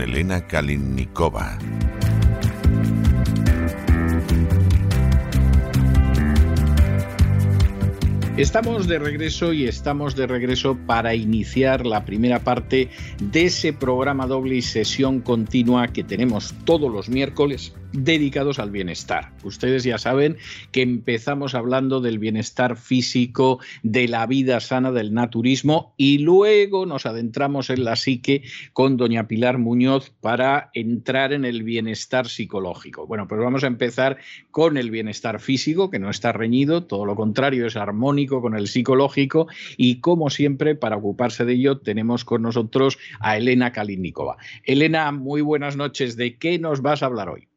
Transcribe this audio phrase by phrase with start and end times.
[0.00, 1.58] Elena Kalinnikova.
[8.36, 12.88] Estamos de regreso y estamos de regreso para iniciar la primera parte
[13.20, 19.32] de ese programa doble y sesión continua que tenemos todos los miércoles dedicados al bienestar.
[19.42, 20.36] Ustedes ya saben
[20.72, 27.06] que empezamos hablando del bienestar físico, de la vida sana, del naturismo y luego nos
[27.06, 33.06] adentramos en la psique con doña Pilar Muñoz para entrar en el bienestar psicológico.
[33.06, 34.18] Bueno, pues vamos a empezar
[34.50, 38.68] con el bienestar físico, que no está reñido, todo lo contrario, es armónico con el
[38.68, 44.36] psicológico y como siempre, para ocuparse de ello, tenemos con nosotros a Elena Kalinikova.
[44.64, 46.16] Elena, muy buenas noches.
[46.16, 47.49] ¿De qué nos vas a hablar hoy?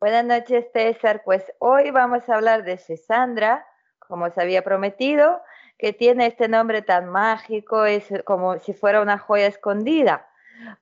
[0.00, 1.20] Buenas noches, César.
[1.26, 3.66] Pues hoy vamos a hablar de Sesandra,
[3.98, 5.42] como os había prometido,
[5.78, 10.26] que tiene este nombre tan mágico, es como si fuera una joya escondida.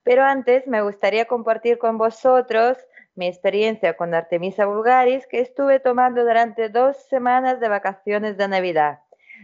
[0.05, 2.79] Pero antes me gustaría compartir con vosotros
[3.17, 9.01] mi experiencia con Artemisa vulgaris que estuve tomando durante dos semanas de vacaciones de Navidad.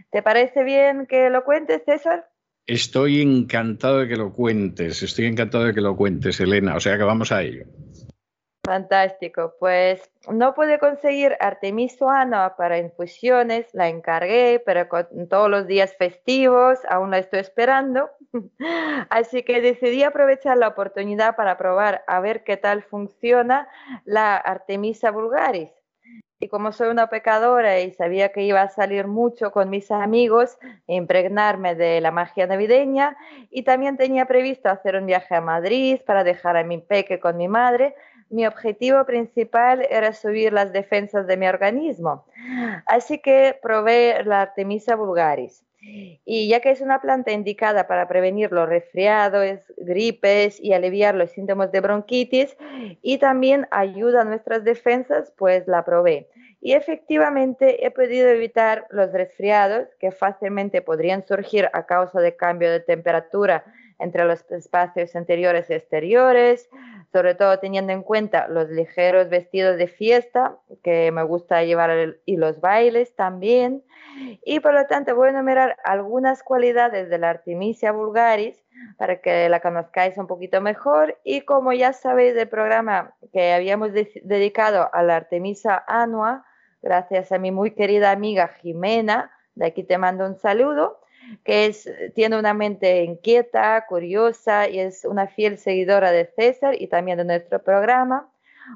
[0.09, 2.29] ¿Te parece bien que lo cuentes, César?
[2.65, 6.97] Estoy encantado de que lo cuentes, estoy encantado de que lo cuentes, Elena, o sea
[6.97, 7.65] que vamos a ello.
[8.65, 9.53] Fantástico.
[9.59, 16.79] Pues no pude conseguir Artemisuana para infusiones, la encargué, pero con todos los días festivos
[16.89, 18.09] aún la estoy esperando.
[19.09, 23.67] Así que decidí aprovechar la oportunidad para probar a ver qué tal funciona
[24.03, 25.71] la Artemisa vulgaris.
[26.39, 30.57] Y como soy una pecadora y sabía que iba a salir mucho con mis amigos,
[30.85, 33.15] impregnarme de la magia navideña
[33.49, 37.37] y también tenía previsto hacer un viaje a Madrid para dejar a mi peque con
[37.37, 37.95] mi madre,
[38.29, 42.25] mi objetivo principal era subir las defensas de mi organismo.
[42.85, 45.63] Así que probé la Artemisa vulgaris.
[46.25, 51.29] Y ya que es una planta indicada para prevenir los resfriados, gripes y aliviar los
[51.29, 52.57] síntomas de bronquitis
[53.03, 56.27] y también ayuda a nuestras defensas, pues la probé.
[56.59, 62.71] Y efectivamente he podido evitar los resfriados que fácilmente podrían surgir a causa de cambio
[62.71, 63.63] de temperatura
[63.99, 66.69] entre los espacios interiores y exteriores,
[67.11, 72.37] sobre todo teniendo en cuenta los ligeros vestidos de fiesta que me gusta llevar y
[72.37, 73.83] los bailes también.
[74.43, 78.63] Y por lo tanto voy a enumerar algunas cualidades de la Artemisia vulgaris
[78.97, 81.17] para que la conozcáis un poquito mejor.
[81.23, 86.45] Y como ya sabéis del programa que habíamos dedicado a la Artemisa annua,
[86.81, 90.99] gracias a mi muy querida amiga Jimena, de aquí te mando un saludo,
[91.43, 96.87] que es, tiene una mente inquieta, curiosa y es una fiel seguidora de César y
[96.87, 98.29] también de nuestro programa,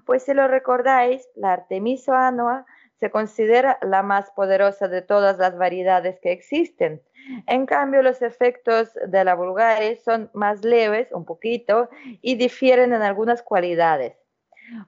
[0.05, 2.65] pues si lo recordáis, la Artemisa annua
[2.99, 7.01] se considera la más poderosa de todas las variedades que existen.
[7.47, 11.89] En cambio, los efectos de la vulgaris son más leves, un poquito,
[12.21, 14.15] y difieren en algunas cualidades.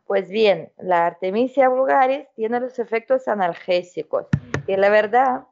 [0.05, 4.27] Pues bien, la Artemisia vulgaris tiene los efectos analgésicos
[4.67, 5.45] y la verdad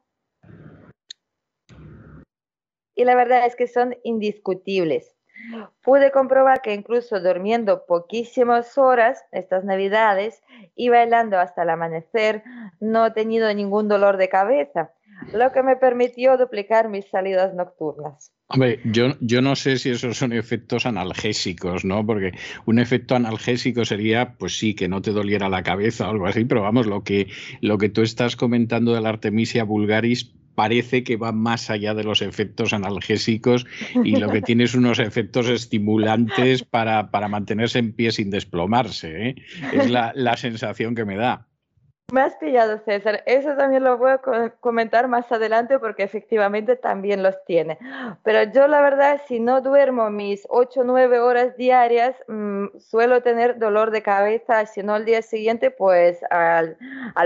[3.00, 5.16] y la verdad es que son indiscutibles.
[5.82, 10.42] Pude comprobar que incluso durmiendo poquísimas horas estas navidades
[10.76, 12.42] y bailando hasta el amanecer
[12.78, 14.92] no he tenido ningún dolor de cabeza,
[15.32, 18.32] lo que me permitió duplicar mis salidas nocturnas.
[18.48, 22.04] Hombre, yo, no sé si esos son efectos analgésicos, ¿no?
[22.04, 22.32] Porque
[22.66, 26.44] un efecto analgésico sería, pues sí, que no te doliera la cabeza o algo así,
[26.44, 27.28] pero vamos, lo que,
[27.62, 32.04] lo que tú estás comentando de la Artemisia vulgaris parece que va más allá de
[32.04, 33.64] los efectos analgésicos
[34.04, 39.28] y lo que tiene es unos efectos estimulantes para, mantenerse en pie sin desplomarse.
[39.28, 39.34] ¿eh?
[39.72, 41.48] Es la, sensación que me da.
[42.12, 43.22] Me has pillado, César.
[43.26, 44.18] Eso también lo voy a
[44.60, 47.78] comentar más adelante porque efectivamente también los tiene.
[48.24, 53.22] Pero yo la verdad, si no duermo mis 8 o 9 horas diarias, mm, suelo
[53.22, 56.76] tener dolor de cabeza, si no al día siguiente, pues al,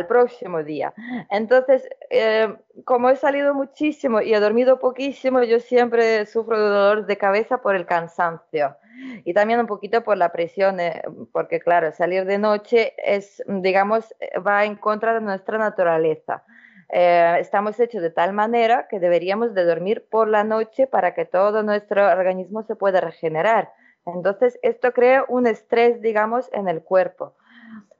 [0.06, 0.92] próximo día.
[1.30, 2.54] Entonces, eh,
[2.84, 7.58] como he salido muchísimo y he dormido poquísimo, yo siempre sufro de dolor de cabeza
[7.58, 8.76] por el cansancio
[9.24, 11.02] y también un poquito por la presión, eh,
[11.32, 14.14] porque claro, salir de noche es, digamos,
[14.46, 16.44] va en contra de nuestra naturaleza.
[16.90, 21.24] Eh, estamos hechos de tal manera que deberíamos de dormir por la noche para que
[21.24, 23.72] todo nuestro organismo se pueda regenerar.
[24.06, 27.34] Entonces, esto crea un estrés, digamos, en el cuerpo.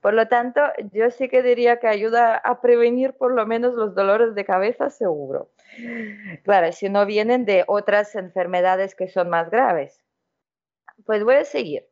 [0.01, 0.61] Por lo tanto,
[0.93, 4.91] yo sí que diría que ayuda a prevenir por lo menos los dolores de cabeza,
[4.91, 5.49] seguro.
[6.43, 9.99] Claro, si no vienen de otras enfermedades que son más graves.
[11.03, 11.85] Pues voy a seguir.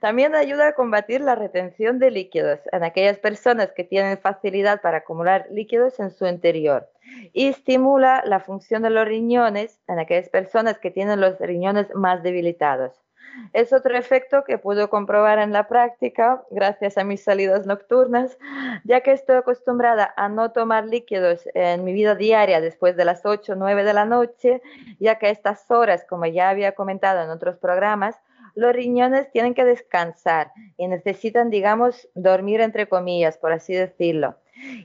[0.00, 4.98] También ayuda a combatir la retención de líquidos en aquellas personas que tienen facilidad para
[4.98, 6.88] acumular líquidos en su interior
[7.32, 12.22] y estimula la función de los riñones en aquellas personas que tienen los riñones más
[12.22, 13.04] debilitados.
[13.52, 18.38] Es otro efecto que puedo comprobar en la práctica gracias a mis salidas nocturnas,
[18.84, 23.26] ya que estoy acostumbrada a no tomar líquidos en mi vida diaria después de las
[23.26, 24.62] 8 o 9 de la noche,
[25.00, 28.16] ya que a estas horas, como ya había comentado en otros programas,
[28.54, 34.36] los riñones tienen que descansar y necesitan, digamos, dormir entre comillas, por así decirlo.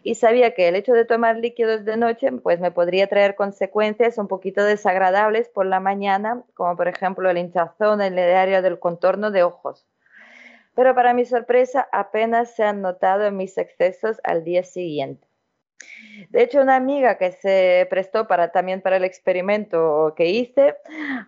[0.04, 4.18] Y sabía que el hecho de tomar líquidos de noche, pues me podría traer consecuencias
[4.18, 8.80] un poquito desagradables por la mañana, como por ejemplo el hinchazón en el área del
[8.80, 9.86] contorno de ojos.
[10.76, 15.29] Pero para mi sorpresa, apenas se han notado mis excesos al día siguiente.
[16.30, 20.76] De hecho, una amiga que se prestó para, también para el experimento que hice,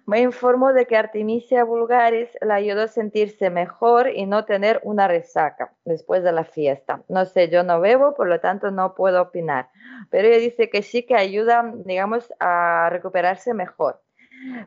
[0.06, 5.08] me informó de que Artemisia vulgaris la ayudó a sentirse mejor y no tener una
[5.08, 7.04] resaca después de la fiesta.
[7.08, 9.70] No sé, yo no bebo, por lo tanto no puedo opinar,
[10.10, 14.02] pero ella dice que sí que ayuda, digamos, a recuperarse mejor.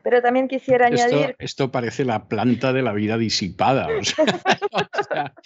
[0.03, 1.35] Pero también quisiera añadir...
[1.39, 3.87] Esto parece la planta de la vida disipada.
[3.87, 5.33] O sea,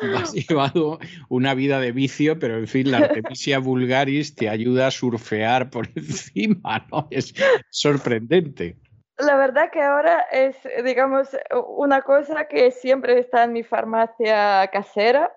[0.16, 0.98] has llevado
[1.28, 5.88] una vida de vicio, pero en fin, la Artemisia vulgaris te ayuda a surfear por
[5.94, 7.08] encima, ¿no?
[7.10, 7.34] Es
[7.70, 8.76] sorprendente.
[9.18, 11.28] La verdad que ahora es, digamos,
[11.76, 15.30] una cosa que siempre está en mi farmacia casera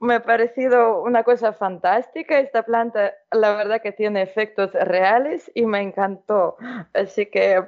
[0.00, 2.38] me ha parecido una cosa fantástica.
[2.38, 6.56] Esta planta, la verdad que tiene efectos reales y me encantó.
[6.92, 7.64] Así que,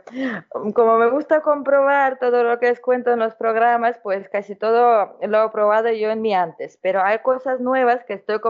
[0.75, 5.19] como me gusta comprobar todo lo que les cuento en los programas, pues casi todo
[5.21, 6.79] lo he probado yo en mi antes.
[6.83, 8.41] Pero hay cosas nuevas que estoy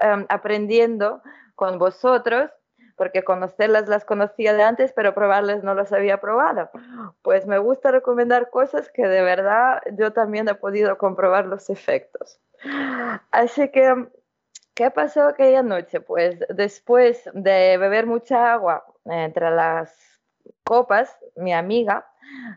[0.00, 1.22] em, aprendiendo
[1.54, 2.50] con vosotros
[2.96, 6.70] porque conocerlas las conocía de antes, pero probarlas no las había probado.
[7.22, 12.40] Pues me gusta recomendar cosas que de verdad yo también he podido comprobar los efectos.
[13.30, 14.08] Así que,
[14.74, 16.00] ¿qué pasó aquella noche?
[16.00, 19.94] Pues después de beber mucha agua entre las
[20.64, 22.06] copas, mi amiga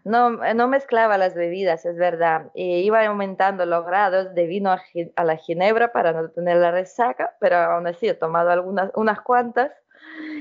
[0.03, 5.23] no, no mezclaba las bebidas, es verdad, y iba aumentando los grados de vino a,
[5.23, 9.71] la ginebra para no tener la resaca, pero aún así he tomado algunas, unas cuantas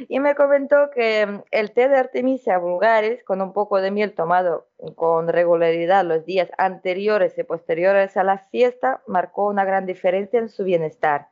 [0.08, 4.68] y me comentó que el té de Artemisia vulgaris con un poco de miel tomado
[4.94, 10.48] con regularidad los días anteriores y posteriores a la fiesta marcó una gran diferencia en
[10.48, 11.28] su bienestar.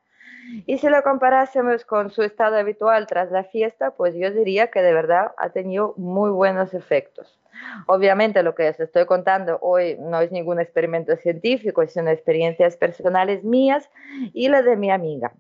[0.67, 4.83] Y si lo comparásemos con su estado habitual tras la fiesta, pues yo diría que
[4.83, 7.39] de verdad ha tenido muy buenos efectos.
[7.87, 13.45] Obviamente lo que os estoy contando hoy no es ningún experimento científico, son experiencias personales
[13.45, 13.89] mías
[14.33, 15.33] y la de mi amiga.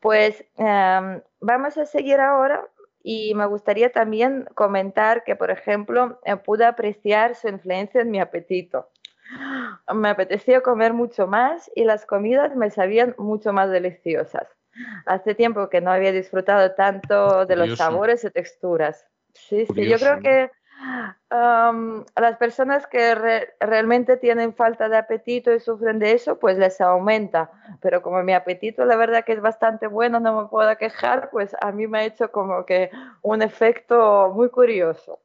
[0.00, 2.66] Pues em, vamos a seguir ahora
[3.02, 8.20] y me gustaría también comentar que, por ejemplo, eh, pude apreciar su influencia en mi
[8.20, 8.90] apetito.
[9.94, 14.48] Me apetecía comer mucho más y las comidas me sabían mucho más deliciosas.
[15.06, 19.06] Hace tiempo que no había disfrutado tanto de los sabores y texturas.
[19.32, 20.50] Sí, sí, yo creo que
[21.30, 21.72] a
[22.16, 23.14] las personas que
[23.60, 27.50] realmente tienen falta de apetito y sufren de eso, pues les aumenta.
[27.80, 31.56] Pero como mi apetito, la verdad que es bastante bueno, no me puedo quejar, pues
[31.60, 32.90] a mí me ha hecho como que
[33.22, 35.20] un efecto muy curioso.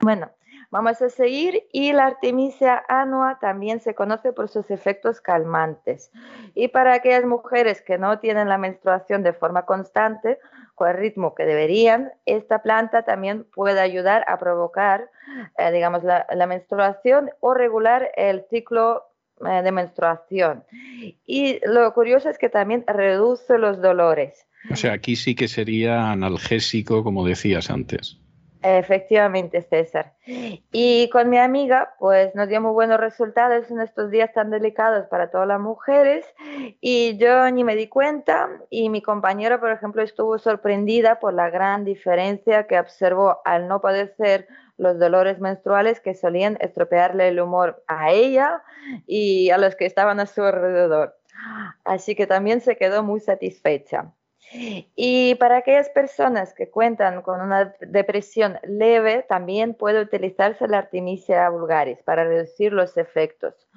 [0.00, 0.30] Bueno,
[0.70, 6.10] vamos a seguir y la artemisia annua también se conoce por sus efectos calmantes.
[6.54, 10.38] Y para aquellas mujeres que no tienen la menstruación de forma constante,
[10.76, 15.10] con el ritmo que deberían, esta planta también puede ayudar a provocar,
[15.58, 19.04] eh, digamos, la, menstruación o regular el ciclo
[19.40, 20.64] eh, de menstruación.
[21.24, 24.46] Y lo curioso es que también reduce los dolores.
[24.70, 28.18] O sea, aquí sí que sería analgésico, como decías antes.
[28.68, 30.14] Efectivamente, César.
[30.72, 35.06] Y con mi amiga, pues nos dio muy buenos resultados en estos días tan delicados
[35.06, 36.26] para todas las mujeres
[36.80, 41.48] y yo ni me di cuenta y mi compañera, por ejemplo, estuvo sorprendida por la
[41.48, 47.84] gran diferencia que observó al no padecer los dolores menstruales que solían estropearle el humor
[47.86, 48.64] a ella
[49.06, 51.16] y a los que estaban a su alrededor.
[51.84, 54.12] Así que también se quedó muy satisfecha.
[54.52, 61.48] Y para aquellas personas que cuentan con una depresión leve, también puede utilizarse la Artemisia
[61.50, 63.68] vulgaris para reducir los efectos.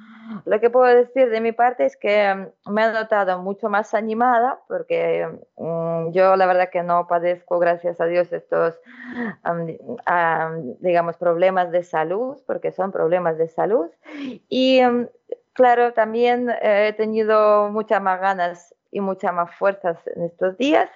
[0.45, 3.93] Lo que puedo decir de mi parte es que mm, me he notado mucho más
[3.93, 8.79] animada porque mm, yo la verdad que no padezco, gracias a Dios, estos,
[10.79, 13.89] digamos, problemas de salud, porque son problemas de salud.
[14.47, 15.07] Y mm,
[15.53, 20.89] claro, también he tenido muchas más ganas y muchas más fuerzas en estos días.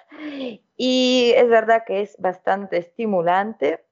[0.76, 3.84] Y es verdad que es bastante estimulante.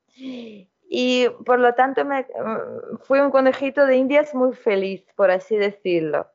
[0.88, 5.56] Y por lo tanto me, mm, fui un conejito de indias muy feliz, por así
[5.56, 6.26] decirlo.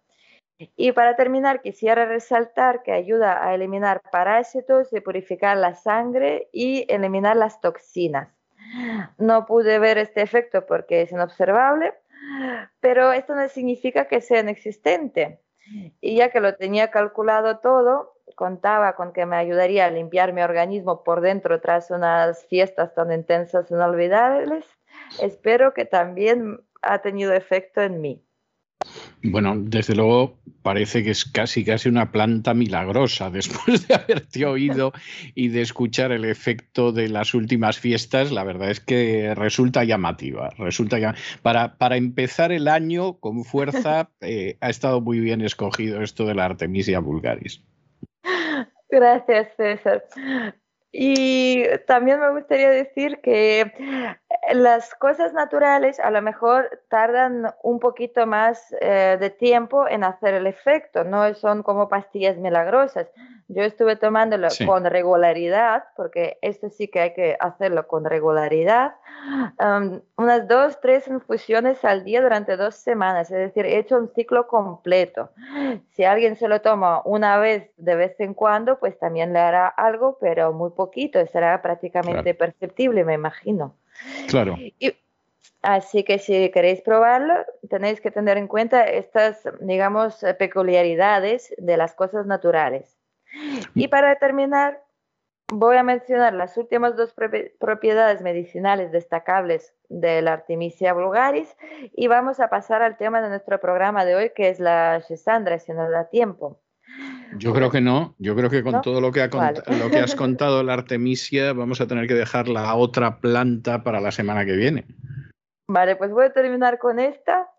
[0.75, 6.91] Y para terminar, quisiera resaltar que ayuda a eliminar parásitos y purificar la sangre y
[6.91, 8.29] eliminar las toxinas.
[9.19, 11.93] No pude ver este efecto porque es inobservable,
[12.79, 15.39] pero esto no significa que sea inexistente.
[16.01, 20.41] Y ya que lo tenía calculado todo, contaba con que me ayudaría a limpiar mi
[20.41, 24.65] organismo por dentro tras unas fiestas tan intensas e inolvidables.
[25.21, 28.23] Espero que también ha tenido efecto en mí.
[29.29, 34.93] Bueno, desde luego parece que es casi casi una planta milagrosa después de haberte oído
[35.35, 38.31] y de escuchar el efecto de las últimas fiestas.
[38.31, 40.49] La verdad es que resulta llamativa.
[40.57, 46.25] Resulta para, para empezar el año con fuerza eh, ha estado muy bien escogido esto
[46.25, 47.63] de la Artemisia vulgaris.
[48.89, 50.03] Gracias, César.
[50.91, 53.71] Y también me gustaría decir que
[54.53, 60.33] las cosas naturales a lo mejor tardan un poquito más eh, de tiempo en hacer
[60.33, 63.07] el efecto, no son como pastillas milagrosas.
[63.49, 68.95] Yo estuve tomándolo con regularidad, porque esto sí que hay que hacerlo con regularidad,
[70.17, 74.47] unas dos, tres infusiones al día durante dos semanas, es decir, he hecho un ciclo
[74.47, 75.29] completo.
[75.91, 79.67] Si alguien se lo toma una vez de vez en cuando, pues también le hará
[79.67, 83.75] algo, pero muy poquito, será prácticamente perceptible, me imagino.
[84.27, 84.57] Claro.
[85.61, 87.33] así que si queréis probarlo,
[87.69, 92.97] tenéis que tener en cuenta estas, digamos, peculiaridades de las cosas naturales.
[93.75, 94.81] Y para terminar,
[95.51, 97.13] voy a mencionar las últimas dos
[97.59, 101.55] propiedades medicinales destacables de la Artemisia vulgaris
[101.93, 105.59] y vamos a pasar al tema de nuestro programa de hoy, que es la Shisandra,
[105.59, 106.59] si nos da tiempo.
[107.37, 108.15] Yo creo que no.
[108.17, 111.87] Yo creo que con todo lo que, lo que has contado la Artemisia vamos a
[111.87, 114.85] tener que dejar la otra planta para la semana que viene.
[115.69, 117.49] Vale, pues voy a terminar con esta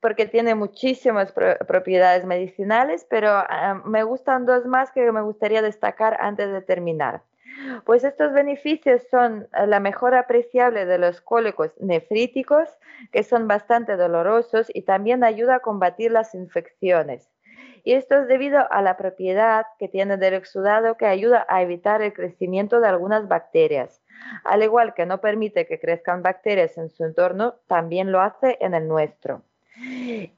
[0.00, 6.16] porque tiene muchísimas propiedades medicinales, pero ah, me gustan dos más que me gustaría destacar
[6.20, 7.22] antes de terminar.
[7.84, 12.68] Pues estos beneficios son eh, la mejora apreciable de los cólicos nefríticos,
[13.12, 17.30] que son bastante dolorosos, y también ayuda a combatir las infecciones.
[17.84, 22.00] Y esto es debido a la propiedad que tiene del exudado que ayuda a evitar
[22.02, 24.00] el crecimiento de algunas bacterias.
[24.44, 28.74] Al igual que no permite que crezcan bacterias en su entorno, también lo hace en
[28.74, 29.42] el nuestro.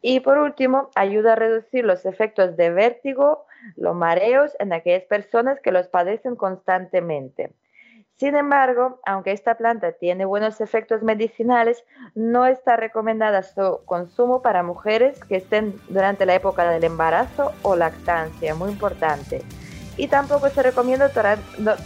[0.00, 3.46] Y por último, ayuda a reducir los efectos de vértigo,
[3.76, 7.52] los mareos en aquellas personas que los padecen constantemente.
[8.16, 11.82] Sin embargo, aunque esta planta tiene buenos efectos medicinales,
[12.14, 17.74] no está recomendada su consumo para mujeres que estén durante la época del embarazo o
[17.74, 19.42] lactancia, muy importante.
[19.96, 21.10] Y tampoco se recomienda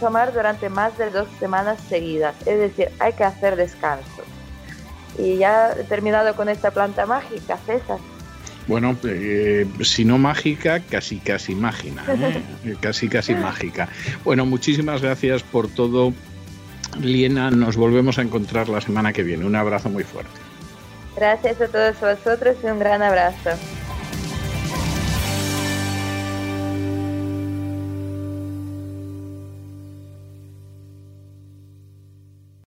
[0.00, 4.24] tomar durante más de dos semanas seguidas, es decir, hay que hacer descansos.
[5.16, 7.98] Y ya terminado con esta planta mágica, César.
[8.68, 12.76] Bueno, eh, si no mágica, casi casi mágica, ¿eh?
[12.80, 13.88] casi casi mágica.
[14.24, 16.12] Bueno, muchísimas gracias por todo,
[17.00, 17.50] Liena.
[17.50, 19.46] Nos volvemos a encontrar la semana que viene.
[19.46, 20.30] Un abrazo muy fuerte.
[21.16, 23.50] Gracias a todos vosotros y un gran abrazo.